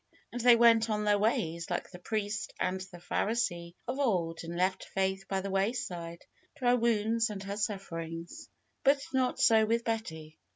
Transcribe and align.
And 0.31 0.41
they 0.41 0.55
went 0.55 0.89
on 0.89 1.03
their 1.03 1.19
ways 1.19 1.69
like 1.69 1.91
the 1.91 1.99
priest 1.99 2.53
and 2.59 2.81
the 2.81 2.97
Pharisee 2.97 3.75
of 3.87 3.99
old, 3.99 4.43
and 4.43 4.57
left 4.57 4.85
Faith 4.85 5.27
by 5.27 5.41
the 5.41 5.51
wayside 5.51 6.25
to 6.57 6.65
her 6.65 6.75
wounds 6.75 7.29
and 7.29 7.43
her 7.43 7.55
sufferings. 7.55 8.49
But 8.83 8.99
not 9.13 9.39
so 9.39 9.63
with 9.63 9.83
Betty. 9.83 10.39